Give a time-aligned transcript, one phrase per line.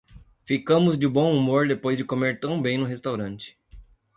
[0.45, 3.55] Ficamos de bom humor depois de comer tão bem no restaurante!